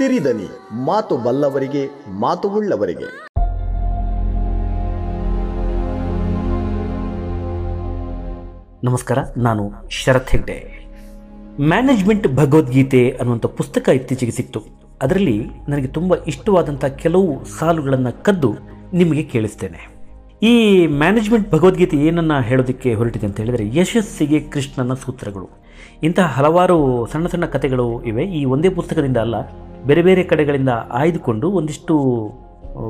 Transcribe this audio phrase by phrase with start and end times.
[0.00, 0.46] ಸಿರಿದನಿ,
[0.84, 1.80] ಮಾತು ಬಲ್ಲವರಿಗೆ
[2.20, 3.08] ಮಾತು ಉಳ್ಳವರಿಗೆ
[8.84, 10.56] ನಮಸ್ಕಾರ, ನಾನು ಶರತ್ ಹೆಗ್ಡೆ.
[11.60, 14.62] ಮ್ಯಾನೇಜ್ಮೆಂಟ್ ಭಗವದ್ಗೀತೆ ಅನ್ನುವಂಥ ಪುಸ್ತಕ ಇತ್ತೀಚೆಗೆ ಸಿಕ್ತು.
[15.02, 18.52] ಅದರಲ್ಲಿ ನನಗೆ ತುಂಬ ಇಷ್ಟವಾದಂಥ ಕೆಲವು ಸಾಲುಗಳನ್ನು ಕದ್ದು
[18.92, 19.82] ನಿಮಗೆ ಕೇಳಿಸ್ತೇನೆ.
[20.42, 25.48] ಈ ಮ್ಯಾನೇಜ್ಮೆಂಟ್ ಭಗವದ್ಗೀತೆ ಏನನ್ನ ಹೇಳೋದಕ್ಕೆ ಹೊರಟಿದೆ ಅಂತ ಹೇಳಿದರೆ ಯಶಸ್ಸಿಗೆ ಕೃಷ್ಣನ ಸೂತ್ರಗಳು.
[26.02, 28.24] ಇಂತಹ ಹಲವಾರು ಸಣ್ಣ ಸಣ್ಣ ಕಥೆಗಳು ಇವೆ.
[28.24, 29.36] ಈ ಒಂದೇ ಪುಸ್ತಕದಿಂದ ಅಲ್ಲ
[29.86, 31.94] ಬೇರೆ ಬೇರೆ ಕಡೆಗಳಿಂದ ಆಯ್ದುಕೊಂಡು ಒಂದಿಷ್ಟು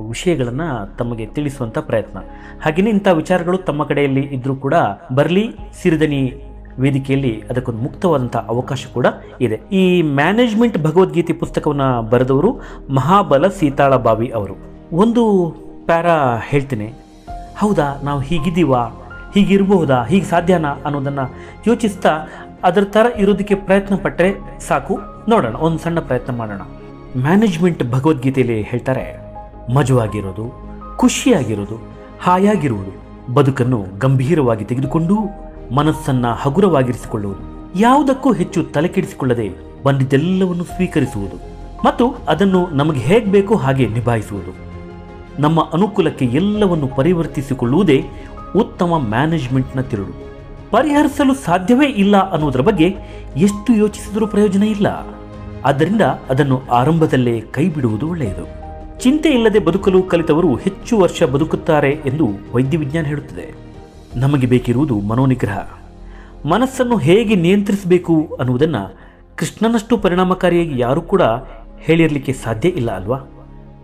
[0.09, 2.19] ವಿಷಯಗಳನ್ನು ತಮಗೆ ತಿಳಿಸುವಂಥ ಪ್ರಯತ್ನ.
[2.63, 4.75] ಹಾಗೆಯೇ ಇಂಥ ವಿಚಾರಗಳು ತಮ್ಮ ಕಡೆಯಲ್ಲಿ ಇದ್ದರೂ ಕೂಡ
[5.15, 6.45] ಬರಲಿ ಸಿರಿದನಿ
[6.79, 9.07] ವೇದಿಕೆಯಲ್ಲಿ ಅದಕ್ಕೊಂದು ಮುಕ್ತವಾದಂಥ ಅವಕಾಶ ಕೂಡ
[9.41, 9.61] ಇದೆ.
[9.73, 14.55] ಈ ಮ್ಯಾನೇಜ್ಮೆಂಟ್ ಭಗವದ್ಗೀತೆ ಪುಸ್ತಕವನ್ನು ಬರೆದವರು ಮಹಾಬಲ ಸೀತಾಳ ಬಾವಿ ಅವರು.
[14.93, 15.51] ಒಂದು
[15.87, 16.07] ಪ್ಯಾರ
[16.45, 16.93] ಹೇಳ್ತೀನಿ.
[17.59, 18.83] ಹೌದಾ, ನಾವು ಹೀಗಿದ್ದೀವಾ?
[19.35, 20.05] ಹೀಗಿರಬಹುದಾ?
[20.05, 21.35] ಹೀಗೆ ಸಾಧ್ಯನಾ ಅನ್ನೋದನ್ನು
[21.67, 22.13] ಯೋಚಿಸ್ತಾ
[22.65, 24.99] ಅದರ ಥರ ಇರೋದಕ್ಕೆ ಪ್ರಯತ್ನ ಪಟ್ಟರೆ ಸಾಕು.
[25.29, 26.61] ನೋಡೋಣ, ಒಂದು ಸಣ್ಣ ಪ್ರಯತ್ನ ಮಾಡೋಣ.
[27.17, 29.19] ಮ್ಯಾನೇಜ್ಮೆಂಟ್ ಭಗವದ್ಗೀತೆಯಲ್ಲಿ ಹೇಳ್ತಾರೆ,
[29.75, 30.53] ಮಜವಾಗಿರೋದು,
[30.97, 31.77] ಖುಷಿಯಾಗಿರೋದು,
[32.23, 32.93] ಹಾಯಾಗಿರುವುದು,
[33.35, 35.17] ಬದುಕನ್ನು ಗಂಭೀರವಾಗಿ ತೆಗೆದುಕೊಂಡು
[35.75, 39.51] ಮನಸ್ಸನ್ನ ಹಗುರವಾಗಿರಿಸಿಕೊಳ್ಳುವುದು, ಯಾವುದಕ್ಕೂ ಹೆಚ್ಚು ತಲೆಕೆಡಿಸಿಕೊಳ್ಳದೆ
[39.85, 41.37] ಬಂದಿದ್ದೆಲ್ಲವನ್ನು ಸ್ವೀಕರಿಸುವುದು
[41.85, 44.53] ಮತ್ತು ಅದನ್ನು ನಮಗೆ ಹೇಗೆ ಬೇಕೋ ಹಾಗೆ ನಿಭಾಯಿಸುವುದು.
[45.43, 48.05] ನಮ್ಮ ಅನುಕೂಲಕ್ಕೆ ಎಲ್ಲವನ್ನು ಪರಿವರ್ತಿಸಿಕೊಳ್ಳುವುದೇ
[48.57, 50.13] ಉತ್ತಮ ಮ್ಯಾನೇಜ್ಮೆಂಟ್ನ ತಿರುಳು.
[50.71, 52.97] ಪರಿಹರಿಸಲು ಸಾಧ್ಯವೇ ಇಲ್ಲ ಅನ್ನೋದರ ಬಗ್ಗೆ
[53.37, 54.87] ಎಷ್ಟು ಯೋಚಿಸಿದರೂ ಪ್ರಯೋಜನ ಇಲ್ಲ.
[55.65, 58.61] ಆದ್ದರಿಂದ ಅದನ್ನು ಆರಂಭದಲ್ಲೇ ಕೈಬಿಡುವುದು ಒಳ್ಳೆಯದು.
[59.01, 63.55] ಚಿಂತೆ ಇಲ್ಲದೆ ಬದುಕಲು ಕಲಿತವರು ಹೆಚ್ಚು ವರ್ಷ ಬದುಕುತ್ತಾರೆ ಎಂದು ವೈದ್ಯ ವಿಜ್ಞಾನ ಹೇಳುತ್ತದೆ.
[64.17, 65.69] ನಮಗೆ ಬೇಕಿರುವುದು ಮನೋನಿಗ್ರಹ.
[66.49, 68.97] ಮನಸ್ಸನ್ನು ಹೇಗೆ ನಿಯಂತ್ರಿಸಬೇಕು ಅನ್ನುವುದನ್ನು
[69.37, 71.23] ಕೃಷ್ಣನಷ್ಟು ಪರಿಣಾಮಕಾರಿಯಾಗಿ ಯಾರೂ ಕೂಡ
[71.79, 73.19] ಹೇಳಿರಲಿಕ್ಕೆ ಸಾಧ್ಯ ಇಲ್ಲ ಅಲ್ವಾ?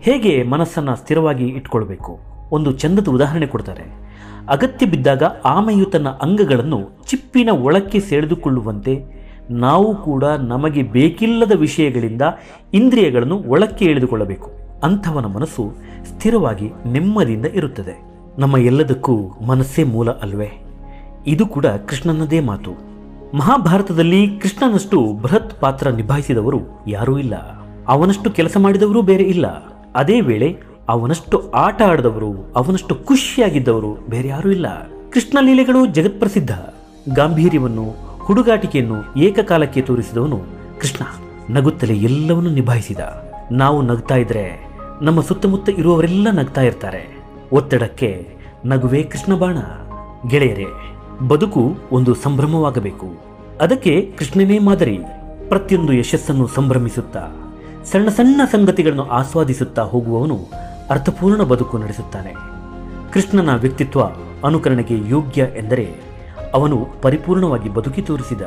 [0.01, 2.19] ಹೇಗೆ ಮನಸ್ಸನ್ನು ಸ್ಥಿರವಾಗಿ ಇಟ್ಕೊಳ್ಬೇಕು?
[2.51, 3.83] ಒಂದು ಚಂದದ ಉದಾಹರಣೆ ಕೊಡ್ತಾರೆ.
[4.49, 9.16] ಅಗತ್ಯ ಬಿದ್ದಾಗ ಆಮೆಯು ತನ್ನ ಅಂಗಗಳನ್ನು ಚಿಪ್ಪಿನ ಒಳಕ್ಕೆ ಸೆಳೆದುಕೊಳ್ಳುವಂತೆ
[9.49, 12.21] ನಾವು ಕೂಡ ನಮಗೆ ಬೇಕಿಲ್ಲದ ವಿಷಯಗಳಿಂದ
[12.73, 14.51] ಇಂದ್ರಿಯಗಳನ್ನು ಒಳಕ್ಕೆ ಎಳೆದುಕೊಳ್ಳಬೇಕು.
[14.83, 15.73] ಅಂಥವನ ಮನಸ್ಸು
[16.05, 18.01] ಸ್ಥಿರವಾಗಿ ನೆಮ್ಮದಿಯಿಂದ ಇರುತ್ತದೆ.
[18.39, 19.17] ನಮ್ಮ ಎಲ್ಲದಕ್ಕೂ
[19.47, 20.51] ಮನಸ್ಸೇ ಮೂಲ ಅಲ್ವೇ?
[21.27, 22.71] ಇದು ಕೂಡ ಕೃಷ್ಣನದೇ ಮಾತು.
[23.37, 27.35] ಮಹಾಭಾರತದಲ್ಲಿ ಕೃಷ್ಣನಷ್ಟು ಬೃಹತ್ ಪಾತ್ರ ನಿಭಾಯಿಸಿದವರು ಯಾರೂ ಇಲ್ಲ.
[27.87, 29.47] ಅವನಷ್ಟು ಕೆಲಸ ಮಾಡಿದವರು ಬೇರೆ ಇಲ್ಲ.
[29.95, 30.57] ಅದೇ ವೇಳೆ
[30.89, 34.89] ಅವನಷ್ಟು ಆಟ ಆಡಿದವರು, ಅವನಷ್ಟು ಖುಷಿಯಾಗಿದ್ದವರು ಬೇರೆ ಯಾರೂ ಇಲ್ಲ.
[35.13, 36.51] ಕೃಷ್ಣ ಲೀಲೆಗಳು ಜಗತ್ಪ್ರಸಿದ್ಧ.
[37.15, 40.41] ಗಾಂಭೀರ್ಯವನ್ನು ಹುಡುಗಾಟಿಕೆಯನ್ನು ಏಕಕಾಲಕ್ಕೆ ತೋರಿಸಿದವನು
[40.79, 41.05] ಕೃಷ್ಣ.
[41.55, 42.99] ನಗುತ್ತಲೇ ಎಲ್ಲವನ್ನೂ ನಿಭಾಯಿಸಿದ.
[43.51, 44.69] ನಾವು ನಗ್ತಾ ಇದ್ರೆ
[45.01, 47.17] ನಮ್ಮ ಸುತ್ತಮುತ್ತ ಇರುವವರೆಲ್ಲ ನಗ್ತಾ ಇರ್ತಾರೆ.
[47.51, 48.27] ಒತ್ತಡಕ್ಕೆ
[48.65, 49.57] ನಗುವೇ ಕೃಷ್ಣ ಬಾಣ.
[50.27, 50.65] ಗೆಳೆಯರೇ,
[51.27, 53.07] ಬದುಕು ಒಂದು ಸಂಭ್ರಮವಾಗಬೇಕು.
[53.61, 54.99] ಅದಕ್ಕೆ ಕೃಷ್ಣನೇ ಮಾದರಿ.
[55.49, 57.27] ಪ್ರತಿಯೊಂದು ಯಶಸ್ಸನ್ನು ಸಂಭ್ರಮಿಸುತ್ತಾ,
[57.83, 60.39] ಸಣ್ಣ ಸಣ್ಣ ಸಂಗತಿಗಳನ್ನು ಆಸ್ವಾದಿಸುತ್ತಾ ಹೋಗುವವನು
[60.89, 62.33] ಅರ್ಥಪೂರ್ಣ ಬದುಕು ನಡೆಸುತ್ತಾನೆ.
[63.13, 64.03] ಕೃಷ್ಣನ ವ್ಯಕ್ತಿತ್ವ
[64.45, 66.06] ಅನುಕರಣೆಗೆ ಯೋಗ್ಯ ಎಂದರೆ
[66.53, 68.41] ಅವನು ಪರಿಪೂರ್ಣವಾಗಿ ಬದುಕಿ ತೋರಿಸಿದ.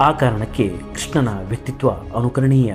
[0.00, 2.74] ಆ ಕಾರಣಕ್ಕೆ ಕೃಷ್ಣನ ವ್ಯಕ್ತಿತ್ವ ಅನುಕರಣೀಯ.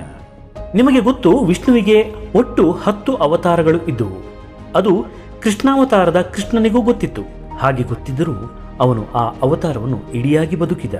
[0.74, 4.30] ನಿಮಗೆ ಗೊತ್ತು, ವಿಷ್ಣುವಿಗೆ ಒಟ್ಟು ಹತ್ತು ಅವತಾರಗಳು ಇದ್ದವು
[4.76, 5.04] ಅದು
[5.42, 7.22] ಕೃಷ್ಣಾವತಾರದ ಕೃಷ್ಣನಿಗೂ ಗೊತ್ತಿತ್ತು.
[7.58, 8.32] ಹಾಗೆ ಗೊತ್ತಿದ್ದರೂ
[8.80, 10.94] ಅವನು ಆ ಅವತಾರವನ್ನು ಇಡಿಯಾಗಿ ಬದುಕಿದ.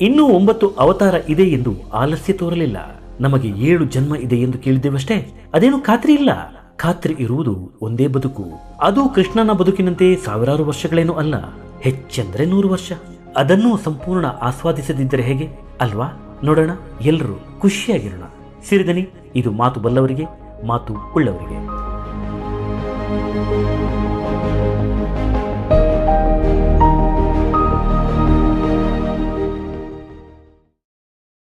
[0.00, 3.00] ಇನ್ನೂ ಒಂಬತ್ತು ಅವತಾರ ಇದೆ ಎಂದು ಆಲಸ್ಯ ತೋರಲಿಲ್ಲ.
[3.20, 5.46] ನಮಗೆ ಏಳು ಜನ್ಮ ಇದೆ ಎಂದು ಕೇಳಿದ್ದೇವಷ್ಟೇ?
[5.54, 6.30] ಅದೇನು ಖಾತ್ರಿ ಇಲ್ಲ?
[6.76, 8.44] ಖಾತ್ರಿ ಇರುವುದು ಒಂದೇ ಬದುಕು.
[8.82, 11.34] ಅದು ಕೃಷ್ಣನ ಬದುಕಿನಂತೆ ಸಾವಿರಾರು ವರ್ಷಗಳೇನೂ ಅಲ್ಲ.
[11.80, 12.92] ಹೆಚ್ಚೆಂದರೆ ನೂರು ವರ್ಷ.
[13.36, 15.48] ಅದನ್ನು ಸಂಪೂರ್ಣ ಆಸ್ವಾದಿಸದಿದ್ದರೆ ಹೇಗೆ?
[15.80, 16.38] ಅಲ್ವಾ?
[16.44, 16.70] ನೋಡೋಣ.
[17.00, 18.22] ಎಲ್ಲರೂ ಖುಷಿಯಾಗಿರೋಣ.
[18.68, 20.24] ಸಿರಿದನಿ ಇದು ಮಾತು ಬಲ್ಲವರಿಗೆ
[20.66, 21.84] ಮಾತು ಉಳ್ಳವರಿಗೆ.